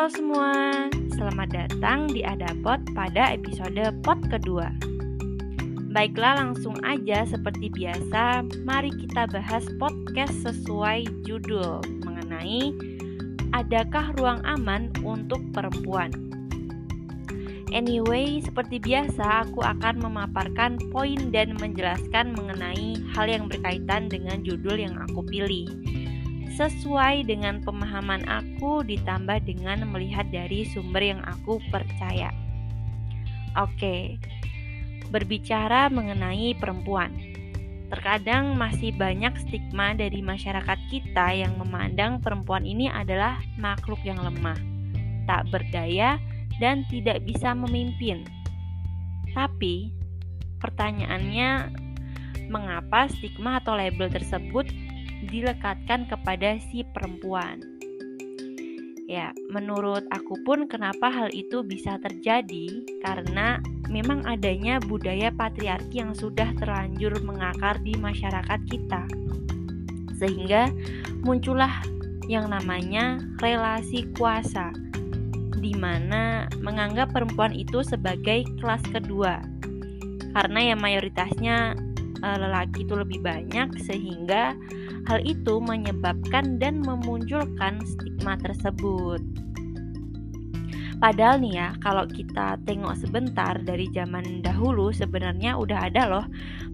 [0.00, 0.52] Halo semua,
[1.12, 4.72] selamat datang di Adapot pada episode pot kedua.
[5.92, 12.72] Baiklah langsung aja seperti biasa, mari kita bahas podcast sesuai judul mengenai
[13.52, 16.08] adakah ruang aman untuk perempuan.
[17.68, 24.80] Anyway, seperti biasa aku akan memaparkan poin dan menjelaskan mengenai hal yang berkaitan dengan judul
[24.80, 25.68] yang aku pilih
[26.54, 32.34] sesuai dengan pemahaman aku ditambah dengan melihat dari sumber yang aku percaya.
[33.58, 34.18] Oke,
[35.10, 37.10] berbicara mengenai perempuan.
[37.90, 44.54] Terkadang masih banyak stigma dari masyarakat kita yang memandang perempuan ini adalah makhluk yang lemah,
[45.26, 46.22] tak berdaya,
[46.62, 48.22] dan tidak bisa memimpin.
[49.34, 49.90] Tapi,
[50.62, 51.74] pertanyaannya,
[52.46, 54.70] mengapa stigma atau label tersebut
[55.28, 57.60] dilekatkan kepada si perempuan.
[59.10, 63.58] Ya, menurut aku pun kenapa hal itu bisa terjadi karena
[63.90, 69.02] memang adanya budaya patriarki yang sudah terlanjur mengakar di masyarakat kita.
[70.14, 70.70] Sehingga
[71.26, 71.82] muncullah
[72.30, 74.70] yang namanya relasi kuasa
[75.58, 79.42] di mana menganggap perempuan itu sebagai kelas kedua.
[80.38, 81.74] Karena ya mayoritasnya
[82.22, 84.54] eh, lelaki itu lebih banyak sehingga
[85.08, 89.22] Hal itu menyebabkan dan memunculkan stigma tersebut.
[91.00, 96.26] Padahal nih ya, kalau kita tengok sebentar dari zaman dahulu sebenarnya udah ada loh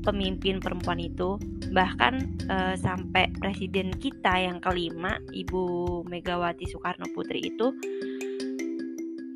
[0.02, 1.38] pemimpin perempuan itu.
[1.70, 2.14] Bahkan
[2.50, 7.70] e, sampai presiden kita yang kelima, Ibu Megawati Soekarno Putri itu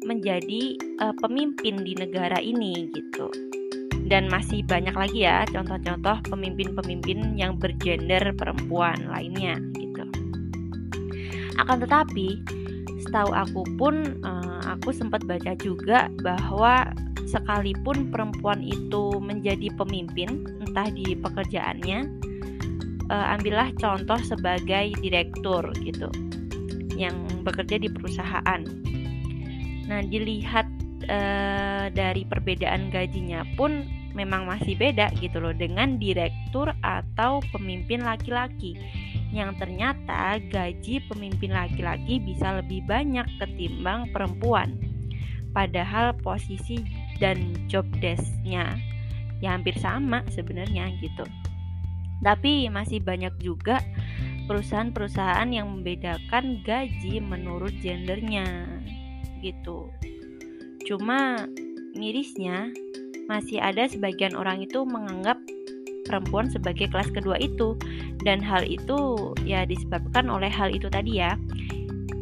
[0.02, 3.30] menjadi e, pemimpin di negara ini gitu
[4.10, 10.02] dan masih banyak lagi ya contoh-contoh pemimpin-pemimpin yang bergender perempuan lainnya gitu.
[11.62, 12.42] Akan tetapi
[13.06, 16.90] setahu aku pun uh, aku sempat baca juga bahwa
[17.30, 22.10] sekalipun perempuan itu menjadi pemimpin entah di pekerjaannya
[23.14, 26.10] uh, ambillah contoh sebagai direktur gitu
[26.98, 27.14] yang
[27.46, 28.60] bekerja di perusahaan.
[29.86, 30.66] Nah, dilihat
[31.08, 38.74] uh, dari perbedaan gajinya pun memang masih beda gitu loh dengan direktur atau pemimpin laki-laki
[39.30, 44.74] yang ternyata gaji pemimpin laki-laki bisa lebih banyak ketimbang perempuan.
[45.54, 46.82] Padahal posisi
[47.22, 48.74] dan job desknya
[49.38, 51.26] ya hampir sama sebenarnya gitu.
[52.20, 53.80] Tapi masih banyak juga
[54.50, 58.66] perusahaan-perusahaan yang membedakan gaji menurut gendernya
[59.40, 59.88] gitu.
[60.84, 61.46] Cuma
[61.94, 62.74] mirisnya
[63.30, 65.38] masih ada sebagian orang itu menganggap
[66.10, 67.78] perempuan sebagai kelas kedua itu.
[68.26, 71.38] Dan hal itu ya disebabkan oleh hal itu tadi ya.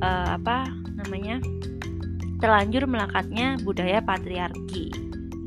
[0.05, 0.69] Uh, apa
[1.01, 1.41] namanya?
[2.45, 4.93] Terlanjur melekatnya budaya patriarki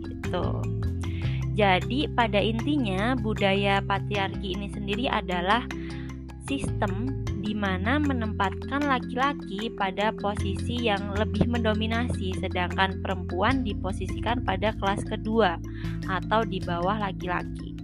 [0.01, 0.45] gitu.
[1.53, 5.61] Jadi pada intinya budaya patriarki ini sendiri adalah
[6.49, 7.20] sistem
[7.61, 15.61] mana menempatkan laki-laki pada posisi yang lebih mendominasi, sedangkan perempuan diposisikan pada kelas kedua
[16.09, 17.77] atau di bawah laki-laki.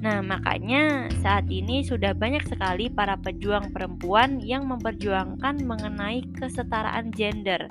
[0.00, 7.68] Nah, makanya saat ini sudah banyak sekali para pejuang perempuan yang memperjuangkan mengenai kesetaraan gender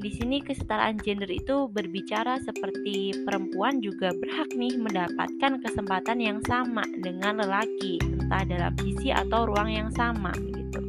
[0.00, 6.80] di sini kesetaraan gender itu berbicara seperti perempuan juga berhak nih mendapatkan kesempatan yang sama
[7.04, 10.80] dengan lelaki, entah dalam sisi atau ruang yang sama gitu.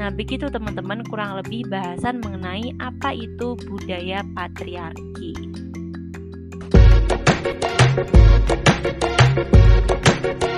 [0.00, 5.36] Nah, begitu teman-teman kurang lebih bahasan mengenai apa itu budaya patriarki.
[10.20, 10.49] That's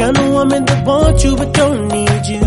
[0.00, 2.40] Got a woman that wants want you, but don't need you.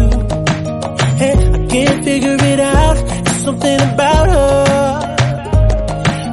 [1.22, 2.96] Hey, I can't figure it out.
[3.26, 5.16] There's something about her.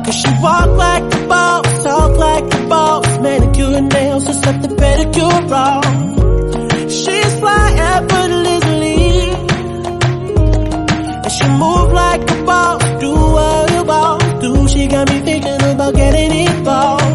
[0.07, 3.19] Cause she walk like a boss, talk like a boss.
[3.19, 5.83] Manicure and nails, just like the pedicure bra.
[6.89, 9.31] She's fly effortlessly.
[11.25, 14.41] And she move like a boss, do what you want.
[14.41, 17.10] Do she got me thinking about getting involved?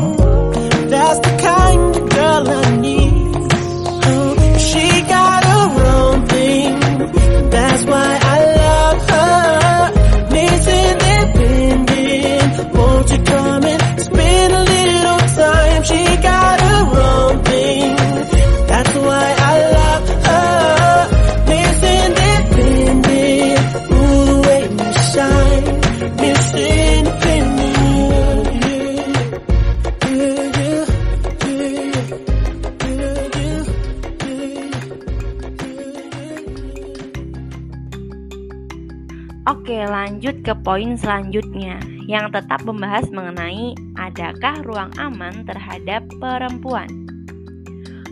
[40.45, 46.85] Ke poin selanjutnya yang tetap membahas mengenai adakah ruang aman terhadap perempuan.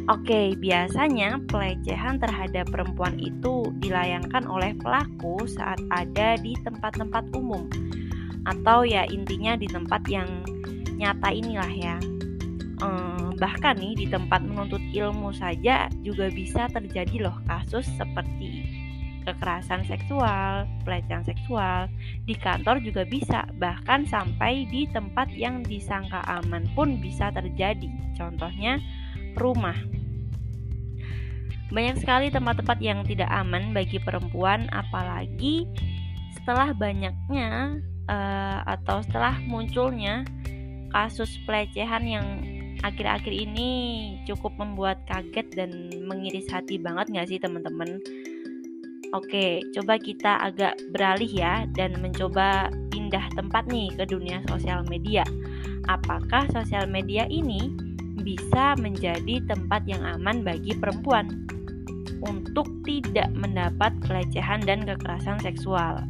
[0.10, 7.70] Oke, biasanya pelecehan terhadap perempuan itu dilayangkan oleh pelaku saat ada di tempat-tempat umum
[8.44, 10.28] atau ya intinya di tempat yang
[11.00, 11.96] nyata inilah ya.
[12.84, 18.43] Ehm, bahkan nih di tempat menuntut ilmu saja juga bisa terjadi loh kasus seperti
[19.24, 21.88] kekerasan seksual, pelecehan seksual,
[22.28, 27.90] di kantor juga bisa, bahkan sampai di tempat yang disangka aman pun bisa terjadi.
[28.16, 28.78] Contohnya,
[29.40, 29.76] rumah.
[31.74, 35.66] Banyak sekali tempat-tempat yang tidak aman bagi perempuan, apalagi
[36.38, 37.80] setelah banyaknya
[38.12, 40.28] uh, atau setelah munculnya
[40.94, 42.28] kasus pelecehan yang
[42.84, 43.70] akhir-akhir ini
[44.28, 45.72] cukup membuat kaget dan
[46.04, 47.98] mengiris hati banget nggak sih teman-teman?
[49.14, 55.22] Oke, coba kita agak beralih ya dan mencoba pindah tempat nih ke dunia sosial media.
[55.86, 57.70] Apakah sosial media ini
[58.26, 61.46] bisa menjadi tempat yang aman bagi perempuan
[62.26, 66.02] untuk tidak mendapat pelecehan dan kekerasan seksual?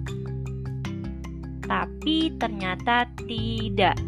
[1.68, 4.00] Tapi ternyata tidak.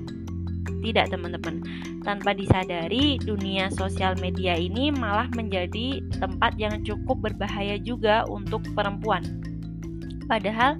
[0.65, 1.65] Tidak, teman-teman
[2.05, 9.25] tanpa disadari, dunia sosial media ini malah menjadi tempat yang cukup berbahaya juga untuk perempuan.
[10.29, 10.77] Padahal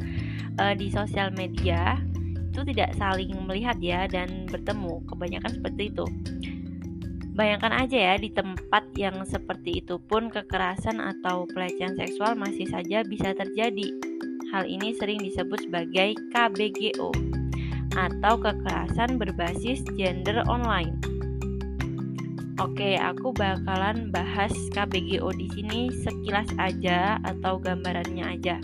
[0.61, 1.97] e, di sosial media
[2.53, 6.05] itu tidak saling melihat ya dan bertemu, kebanyakan seperti itu.
[7.35, 13.03] Bayangkan aja ya di tempat yang seperti itu pun kekerasan atau pelecehan seksual masih saja
[13.03, 13.91] bisa terjadi.
[14.55, 17.35] Hal ini sering disebut sebagai KBGO
[17.95, 20.95] atau kekerasan berbasis gender online.
[22.55, 28.63] Oke, aku bakalan bahas KBGO di sini sekilas aja atau gambarannya aja.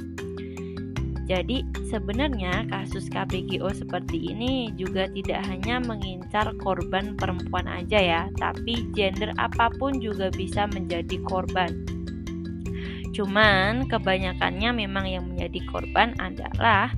[1.28, 8.84] Jadi, sebenarnya kasus KBGO seperti ini juga tidak hanya mengincar korban perempuan aja ya, tapi
[8.92, 11.72] gender apa pun juga bisa menjadi korban.
[13.16, 16.92] Cuman kebanyakannya memang yang menjadi korban adalah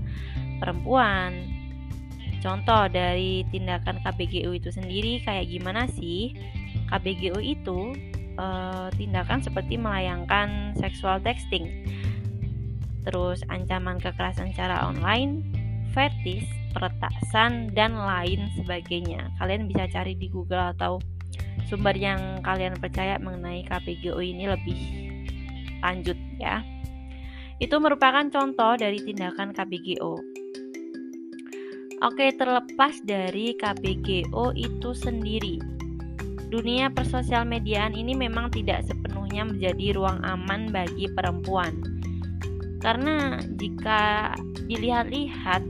[0.57, 1.52] perempuan.
[2.43, 6.35] Contoh dari tindakan KBGO itu sendiri kayak gimana sih?
[6.91, 7.95] KBGO itu
[8.35, 11.87] uh, tindakan seperti melayangkan seksual texting,
[13.07, 15.39] terus ancaman kekerasan secara online,
[15.95, 16.43] fetis,
[16.75, 19.31] peretasan, dan lain sebagainya.
[19.39, 20.99] Kalian bisa cari di Google atau
[21.71, 24.79] sumber yang kalian percaya mengenai KBGO ini lebih
[25.79, 26.59] lanjut ya.
[27.63, 30.32] Itu merupakan contoh dari tindakan KBGO.
[32.03, 35.55] Oke, terlepas dari KBGO itu sendiri,
[36.51, 41.79] dunia persosial mediaan ini memang tidak sepenuhnya menjadi ruang aman bagi perempuan.
[42.83, 44.35] Karena jika
[44.67, 45.63] dilihat-lihat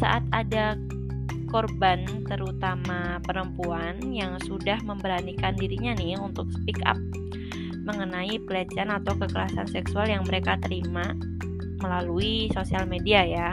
[0.00, 0.80] saat ada
[1.52, 6.96] korban terutama perempuan yang sudah memberanikan dirinya nih untuk speak up
[7.84, 11.12] mengenai pelecehan atau kekerasan seksual yang mereka terima
[11.84, 13.52] melalui sosial media ya.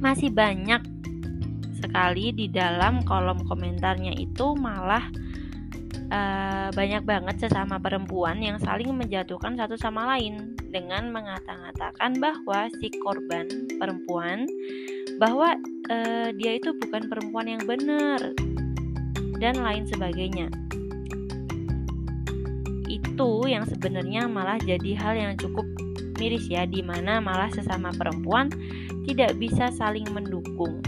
[0.00, 0.80] Masih banyak
[1.80, 5.04] sekali di dalam kolom komentarnya itu malah
[6.12, 12.92] uh, banyak banget sesama perempuan yang saling menjatuhkan satu sama lain dengan mengata-ngatakan bahwa si
[13.00, 13.48] korban
[13.80, 14.44] perempuan
[15.16, 15.56] bahwa
[15.88, 18.20] uh, dia itu bukan perempuan yang benar
[19.40, 20.52] dan lain sebagainya.
[22.90, 25.64] Itu yang sebenarnya malah jadi hal yang cukup
[26.20, 28.52] miris ya di mana malah sesama perempuan
[29.08, 30.80] tidak bisa saling mendukung.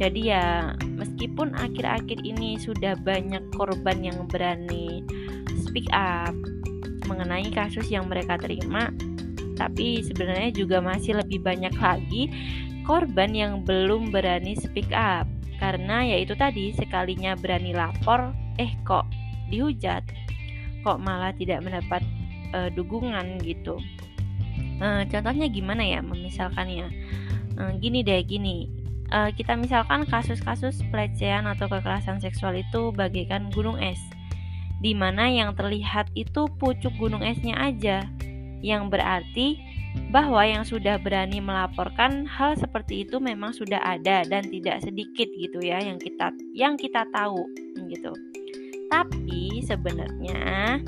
[0.00, 5.04] Jadi ya meskipun akhir-akhir ini sudah banyak korban yang berani
[5.60, 6.32] speak up
[7.04, 8.88] mengenai kasus yang mereka terima,
[9.60, 12.32] tapi sebenarnya juga masih lebih banyak lagi
[12.88, 15.28] korban yang belum berani speak up.
[15.60, 19.04] Karena yaitu tadi sekalinya berani lapor, eh kok
[19.52, 20.00] dihujat,
[20.80, 22.00] kok malah tidak mendapat
[22.56, 23.76] uh, dukungan gitu.
[24.80, 26.88] Uh, contohnya gimana ya, memisalkannya?
[27.60, 28.80] Uh, gini deh, gini
[29.12, 34.00] uh, kita misalkan kasus-kasus pelecehan atau kekerasan seksual itu bagaikan gunung es,
[34.80, 38.06] di mana yang terlihat itu pucuk gunung esnya aja,
[38.64, 39.60] yang berarti
[40.14, 45.58] bahwa yang sudah berani melaporkan hal seperti itu memang sudah ada dan tidak sedikit gitu
[45.58, 47.42] ya yang kita yang kita tahu
[47.90, 48.14] gitu.
[48.86, 50.78] Tapi sebenarnya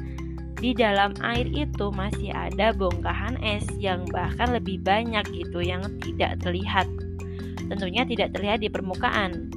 [0.59, 6.38] di dalam air itu masih ada bongkahan es yang bahkan lebih banyak gitu yang tidak
[6.42, 6.87] terlihat
[7.73, 9.49] tentunya tidak terlihat di permukaan.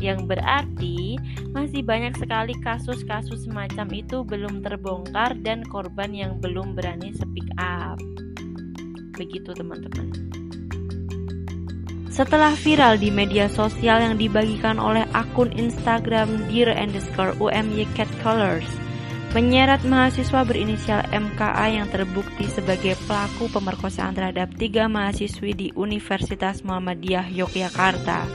[0.00, 1.20] Yang berarti
[1.52, 8.00] masih banyak sekali kasus-kasus semacam itu belum terbongkar dan korban yang belum berani speak up.
[9.20, 10.08] begitu teman-teman.
[12.08, 18.64] Setelah viral di media sosial yang dibagikan oleh akun Instagram Dear underscore UMY Cat Colors,
[19.30, 27.30] menyeret mahasiswa berinisial MKA yang terbukti sebagai pelaku pemerkosaan terhadap tiga mahasiswi di Universitas Muhammadiyah
[27.30, 28.26] Yogyakarta.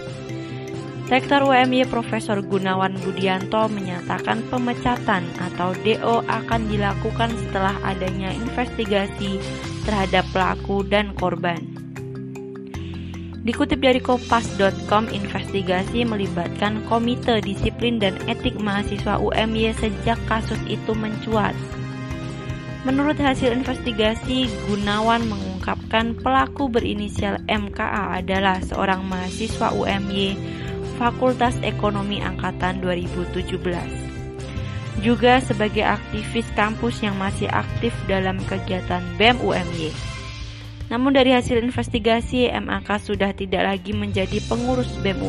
[1.05, 9.37] Rektor UMY Profesor Gunawan Budianto menyatakan pemecatan atau DO akan dilakukan setelah adanya investigasi
[9.85, 11.74] terhadap pelaku dan korban.
[13.45, 21.53] Dikutip dari kompas.com, investigasi melibatkan Komite Disiplin dan Etik Mahasiswa UMY sejak kasus itu mencuat.
[22.89, 30.33] Menurut hasil investigasi, Gunawan mengungkapkan pelaku berinisial MKA adalah seorang mahasiswa UMY
[30.97, 33.61] Fakultas Ekonomi Angkatan 2017.
[35.05, 40.14] Juga sebagai aktivis kampus yang masih aktif dalam kegiatan BEM UMY.
[40.85, 45.21] Namun dari hasil investigasi, MAK sudah tidak lagi menjadi pengurus BEM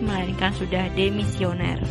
[0.00, 1.84] melainkan sudah demisioner.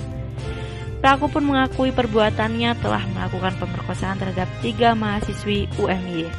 [1.03, 6.31] Pelaku pun mengakui perbuatannya telah melakukan pemerkosaan terhadap tiga mahasiswi UMY.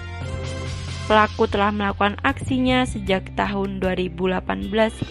[1.05, 4.41] Pelaku telah melakukan aksinya sejak tahun 2018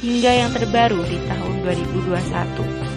[0.01, 2.92] hingga yang terbaru di tahun 2021.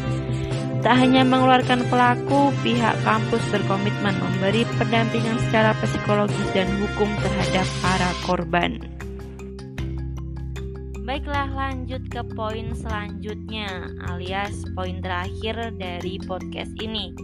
[0.84, 8.10] Tak hanya mengeluarkan pelaku, pihak kampus berkomitmen memberi pendampingan secara psikologis dan hukum terhadap para
[8.24, 8.80] korban.
[11.06, 17.14] Baiklah lanjut ke poin selanjutnya alias poin terakhir dari podcast ini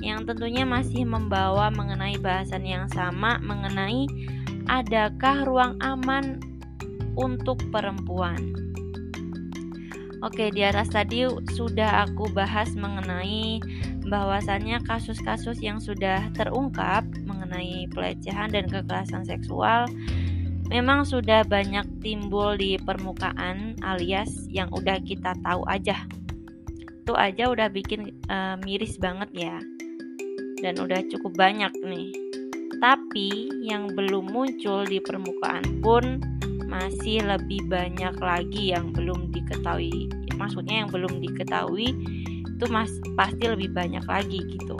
[0.00, 4.06] yang tentunya masih membawa mengenai bahasan yang sama mengenai
[4.70, 6.40] adakah ruang aman
[7.18, 8.67] untuk perempuan.
[10.18, 11.22] Oke, di atas tadi
[11.54, 13.62] sudah aku bahas mengenai
[14.08, 19.86] bahwasannya kasus-kasus yang sudah terungkap mengenai pelecehan dan kekerasan seksual
[20.68, 26.02] memang sudah banyak timbul di permukaan alias yang udah kita tahu aja.
[27.06, 29.56] Itu aja udah bikin uh, miris banget ya.
[30.58, 32.10] Dan udah cukup banyak nih.
[32.82, 36.37] Tapi yang belum muncul di permukaan pun
[36.68, 40.12] masih lebih banyak lagi yang belum diketahui.
[40.36, 41.96] Maksudnya yang belum diketahui
[42.44, 44.76] itu mas pasti lebih banyak lagi gitu.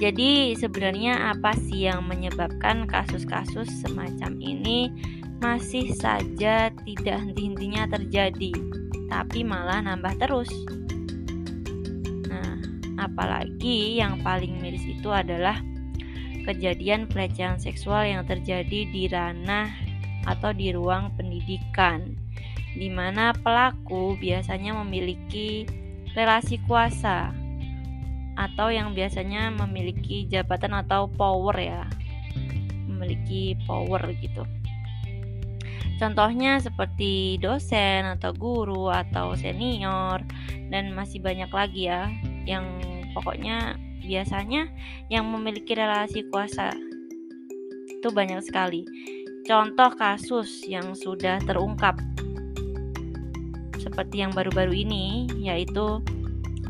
[0.00, 4.88] Jadi sebenarnya apa sih yang menyebabkan kasus-kasus semacam ini
[5.44, 8.52] masih saja tidak henti-hentinya terjadi
[9.12, 10.48] tapi malah nambah terus?
[12.32, 12.58] Nah
[12.96, 15.60] apalagi yang paling miris itu adalah
[16.48, 19.89] kejadian pelecehan seksual yang terjadi di ranah
[20.26, 22.16] atau di ruang pendidikan,
[22.76, 25.64] di mana pelaku biasanya memiliki
[26.12, 27.30] relasi kuasa
[28.38, 31.84] atau yang biasanya memiliki jabatan atau power ya,
[32.88, 34.44] memiliki power gitu.
[36.00, 40.24] Contohnya seperti dosen atau guru atau senior
[40.72, 42.08] dan masih banyak lagi ya
[42.48, 42.64] yang
[43.12, 44.72] pokoknya biasanya
[45.12, 46.72] yang memiliki relasi kuasa
[48.00, 48.88] itu banyak sekali
[49.46, 51.96] contoh kasus yang sudah terungkap
[53.80, 56.04] seperti yang baru-baru ini yaitu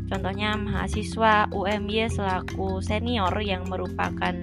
[0.06, 4.34] contohnya mahasiswa UMY selaku senior yang merupakan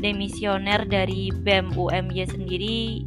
[0.00, 3.04] demisioner dari BEM UMY sendiri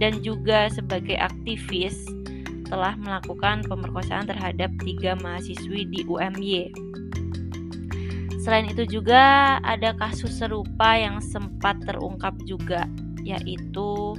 [0.00, 2.08] dan juga sebagai aktivis
[2.72, 6.72] telah melakukan pemerkosaan terhadap tiga mahasiswi di UMY.
[8.40, 12.88] Selain itu juga ada kasus serupa yang sempat terungkap juga
[13.22, 14.18] yaitu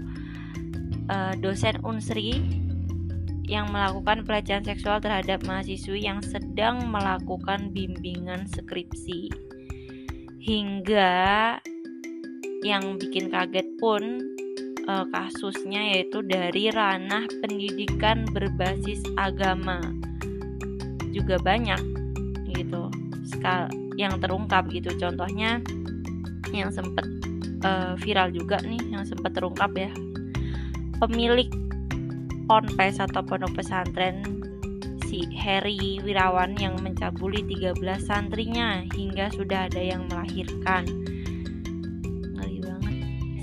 [1.12, 2.40] uh, dosen Unsri
[3.44, 9.30] yang melakukan pelecehan seksual terhadap mahasiswi yang sedang melakukan bimbingan skripsi.
[10.44, 11.60] Hingga
[12.64, 14.24] yang bikin kaget pun
[14.88, 19.80] uh, kasusnya yaitu dari ranah pendidikan berbasis agama.
[21.12, 21.80] Juga banyak
[22.56, 22.88] gitu
[23.28, 23.68] skal
[24.00, 24.92] yang terungkap gitu.
[24.98, 25.60] Contohnya
[26.52, 27.06] yang sempat
[27.64, 29.92] uh, viral juga nih yang sempat terungkap ya.
[31.00, 31.50] Pemilik
[32.46, 34.44] ponpes atau pondok pesantren
[35.08, 40.84] si Harry Wirawan yang mencabuli 13 santrinya hingga sudah ada yang melahirkan.
[42.34, 42.96] Ngeri banget.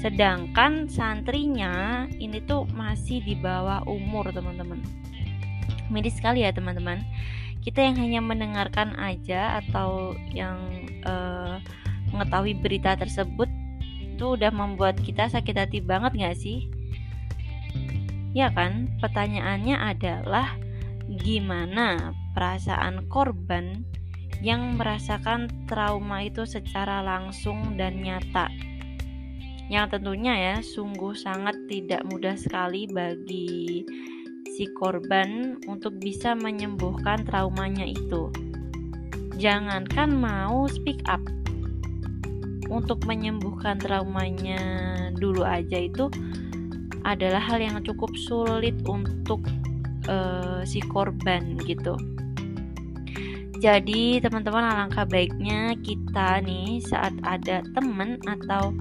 [0.03, 4.83] Sedangkan santrinya ini tuh masih di bawah umur teman-teman.
[5.95, 7.07] Medis sekali ya teman-teman.
[7.61, 10.59] Kita yang hanya mendengarkan aja atau yang
[11.05, 11.61] uh,
[12.11, 13.47] mengetahui berita tersebut
[14.21, 16.69] itu udah membuat kita sakit hati banget gak sih?
[18.37, 18.93] Ya kan?
[19.01, 20.61] Pertanyaannya adalah
[21.09, 23.81] gimana perasaan korban
[24.45, 28.53] yang merasakan trauma itu secara langsung dan nyata.
[29.73, 33.87] yang tentunya ya sungguh sangat tidak mudah sekali bagi
[34.53, 38.29] si korban untuk bisa menyembuhkan traumanya itu.
[39.41, 41.23] Jangankan mau speak up
[42.71, 44.63] untuk menyembuhkan traumanya
[45.19, 46.07] dulu aja itu
[47.03, 49.43] adalah hal yang cukup sulit untuk
[50.09, 51.99] uh, si korban gitu.
[53.61, 58.73] Jadi teman-teman alangkah baiknya kita nih saat ada teman atau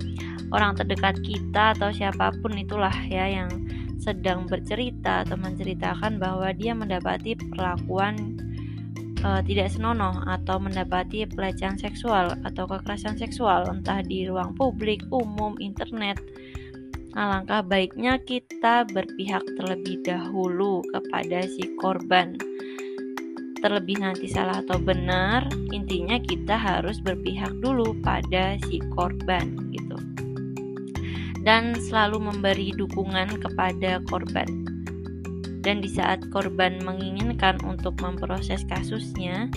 [0.55, 3.51] orang terdekat kita atau siapa pun itulah ya yang
[3.99, 8.38] sedang bercerita atau menceritakan bahwa dia mendapati perlakuan
[9.23, 15.55] uh, tidak senonoh atau mendapati pelecehan seksual atau kekerasan seksual entah di ruang publik, umum,
[15.59, 16.19] internet.
[17.17, 22.37] Alangkah baiknya kita berpihak terlebih dahulu kepada si korban
[23.59, 25.45] terlebih nanti salah atau benar,
[25.75, 29.99] intinya kita harus berpihak dulu pada si korban gitu.
[31.43, 34.68] Dan selalu memberi dukungan kepada korban.
[35.59, 39.51] Dan di saat korban menginginkan untuk memproses kasusnya,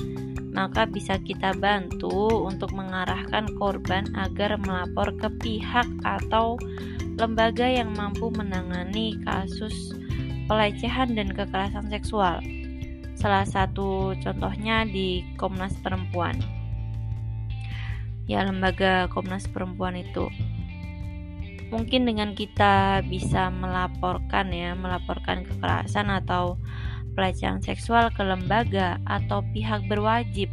[0.50, 6.58] maka bisa kita bantu untuk mengarahkan korban agar melapor ke pihak atau
[7.16, 9.94] lembaga yang mampu menangani kasus
[10.50, 12.42] pelecehan dan kekerasan seksual
[13.22, 16.34] Salah satu contohnya di Komnas Perempuan.
[18.26, 20.26] Ya, lembaga Komnas Perempuan itu
[21.72, 26.60] mungkin dengan kita bisa melaporkan ya, melaporkan kekerasan atau
[27.16, 30.52] pelecehan seksual ke lembaga atau pihak berwajib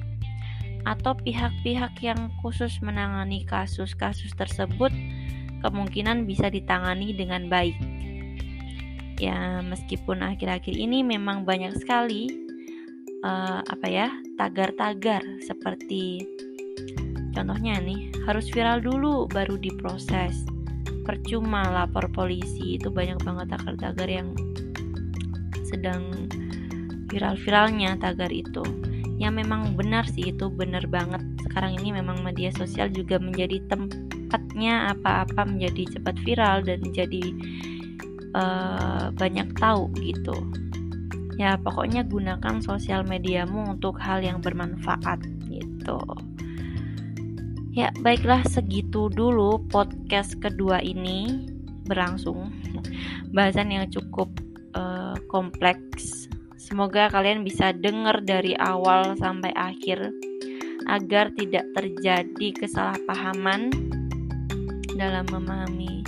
[0.88, 4.96] atau pihak-pihak yang khusus menangani kasus-kasus tersebut
[5.60, 7.76] kemungkinan bisa ditangani dengan baik.
[9.20, 12.32] Ya, meskipun akhir-akhir ini memang banyak sekali
[13.24, 14.08] uh, apa ya
[14.40, 16.24] tagar-tagar seperti
[17.36, 20.48] contohnya nih harus viral dulu baru diproses
[21.10, 22.78] percuma lapor polisi.
[22.78, 24.38] Itu banyak banget tagar-tagar yang
[25.66, 26.30] sedang
[27.10, 28.62] viral-viralnya tagar itu.
[29.18, 31.26] Yang memang benar sih itu benar banget.
[31.50, 37.26] Sekarang ini memang media sosial juga menjadi tempatnya apa-apa menjadi cepat viral dan jadi
[38.38, 40.38] uh, banyak tahu gitu.
[41.42, 45.98] Ya pokoknya gunakan sosial mediamu untuk hal yang bermanfaat gitu
[47.80, 51.48] ya baiklah segitu dulu podcast kedua ini
[51.88, 52.52] berlangsung
[53.36, 54.28] bahasan yang cukup
[54.76, 56.28] uh, kompleks
[56.60, 60.12] semoga kalian bisa dengar dari awal sampai akhir
[60.90, 63.72] agar tidak terjadi kesalahpahaman
[64.98, 66.04] dalam memahami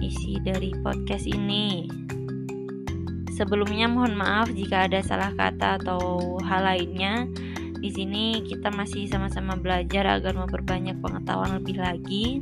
[0.00, 1.90] isi dari podcast ini.
[3.32, 7.26] Sebelumnya mohon maaf jika ada salah kata atau hal lainnya.
[7.82, 12.38] Di sini kita masih sama-sama belajar agar memperbanyak pengetahuan lebih lagi.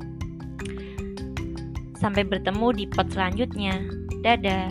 [1.97, 3.81] Sampai bertemu di pot selanjutnya.
[4.21, 4.69] Dadah.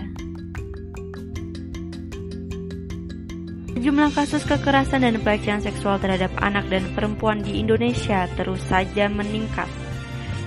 [3.79, 9.78] Jumlah kasus kekerasan dan pelecehan seksual terhadap anak dan perempuan di Indonesia terus saja meningkat.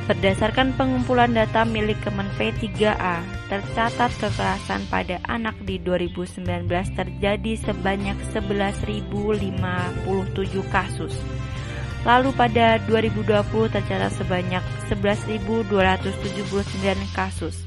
[0.02, 6.42] Berdasarkan pengumpulan data milik Kemen P3A, tercatat kekerasan pada anak di 2019
[6.98, 9.06] terjadi sebanyak 11.057
[10.74, 11.14] kasus.
[12.02, 15.70] Lalu pada 2020 tercatat sebanyak 11.279
[17.14, 17.62] kasus.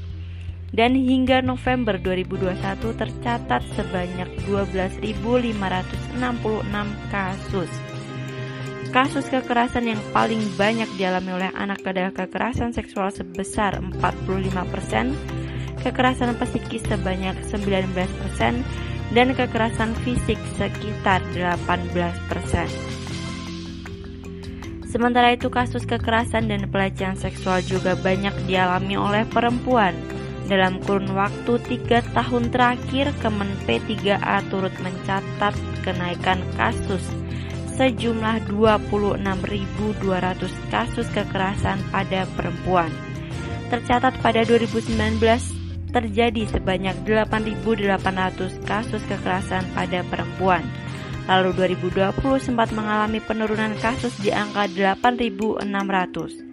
[0.76, 5.56] Dan hingga November 2021 tercatat sebanyak 12.566
[7.08, 7.95] kasus.
[8.96, 15.12] Kasus kekerasan yang paling banyak dialami oleh anak adalah kekerasan seksual sebesar 45%,
[15.84, 17.92] kekerasan psikis sebanyak 19%,
[19.12, 21.68] dan kekerasan fisik sekitar 18%.
[24.88, 29.92] Sementara itu kasus kekerasan dan pelecehan seksual juga banyak dialami oleh perempuan.
[30.48, 35.52] Dalam kurun waktu 3 tahun terakhir, Kemen P3A turut mencatat
[35.84, 37.04] kenaikan kasus
[37.76, 42.88] sejumlah 26.200 kasus kekerasan pada perempuan.
[43.68, 45.20] Tercatat pada 2019
[45.92, 50.64] terjadi sebanyak 8.800 kasus kekerasan pada perempuan.
[51.26, 56.46] Lalu 2020 sempat mengalami penurunan kasus di angka 8.600.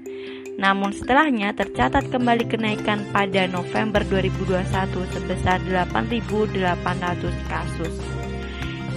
[0.54, 4.70] Namun setelahnya tercatat kembali kenaikan pada November 2021
[5.14, 8.13] sebesar 8.800 kasus.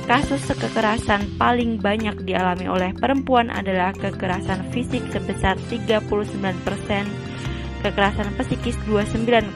[0.07, 6.07] Kasus kekerasan paling banyak dialami oleh perempuan adalah kekerasan fisik sebesar 39%,
[7.83, 9.51] kekerasan psikis 29,8%,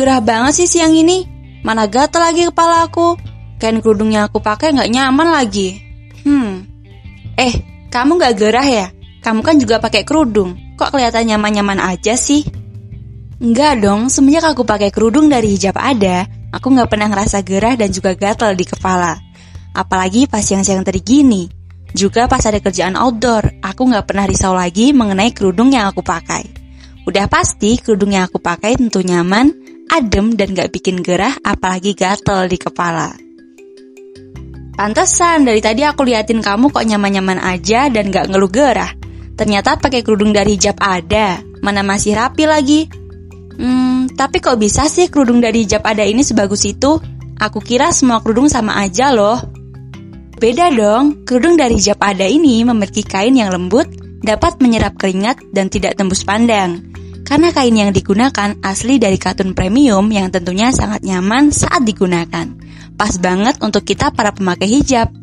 [0.00, 1.28] gerah banget sih siang ini.
[1.60, 3.20] Mana gatel lagi kepala aku.
[3.60, 5.76] Kain kerudungnya aku pakai nggak nyaman lagi.
[6.24, 6.64] Hmm.
[7.36, 8.86] Eh, kamu nggak gerah ya?
[9.20, 10.56] Kamu kan juga pakai kerudung.
[10.80, 12.48] Kok kelihatan nyaman-nyaman aja sih?
[13.40, 17.92] Enggak dong, semenjak aku pakai kerudung dari hijab ada, aku nggak pernah ngerasa gerah dan
[17.92, 19.16] juga gatel di kepala.
[19.76, 21.44] Apalagi pas siang-siang tadi gini.
[21.92, 26.48] Juga pas ada kerjaan outdoor, aku nggak pernah risau lagi mengenai kerudung yang aku pakai.
[27.08, 29.50] Udah pasti kerudung yang aku pakai tentu nyaman,
[29.90, 33.10] adem dan gak bikin gerah apalagi gatel di kepala.
[34.78, 38.94] Pantesan dari tadi aku liatin kamu kok nyaman-nyaman aja dan gak ngeluh gerah.
[39.34, 42.80] Ternyata pakai kerudung dari hijab ada, mana masih rapi lagi.
[43.60, 46.96] Hmm, tapi kok bisa sih kerudung dari hijab ada ini sebagus itu?
[47.40, 49.36] Aku kira semua kerudung sama aja loh.
[50.40, 53.88] Beda dong, kerudung dari hijab ada ini memiliki kain yang lembut,
[54.24, 56.80] dapat menyerap keringat dan tidak tembus pandang.
[57.30, 62.50] Karena kain yang digunakan asli dari katun premium yang tentunya sangat nyaman saat digunakan.
[62.98, 65.14] Pas banget untuk kita para pemakai hijab.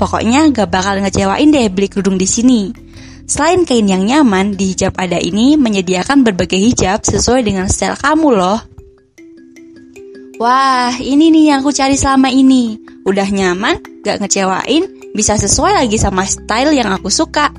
[0.00, 2.72] Pokoknya gak bakal ngecewain deh beli kerudung di sini.
[3.28, 8.28] Selain kain yang nyaman, di hijab ada ini menyediakan berbagai hijab sesuai dengan style kamu
[8.32, 8.58] loh.
[10.40, 12.80] Wah, ini nih yang aku cari selama ini.
[13.04, 17.52] Udah nyaman, gak ngecewain, bisa sesuai lagi sama style yang aku suka.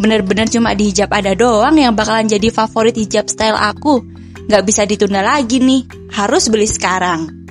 [0.00, 4.02] Bener-bener cuma di hijab ada doang yang bakalan jadi favorit hijab style aku.
[4.50, 7.43] Gak bisa ditunda lagi nih, harus beli sekarang.